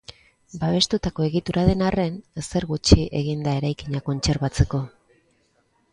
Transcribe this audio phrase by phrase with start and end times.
[0.61, 4.85] Babestutako egitura den arren, ezer gutxi egin da eraikina kontserbatzeko.